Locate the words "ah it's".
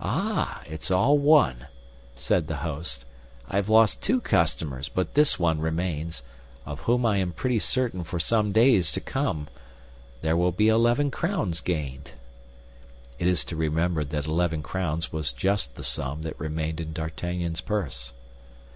0.00-0.88